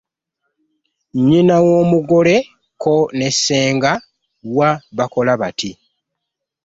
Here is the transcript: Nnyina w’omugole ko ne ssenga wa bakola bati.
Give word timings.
Nnyina 1.17 1.55
w’omugole 1.65 2.35
ko 2.81 2.93
ne 3.17 3.29
ssenga 3.35 3.91
wa 4.57 4.69
bakola 4.97 5.33
bati. 5.41 5.71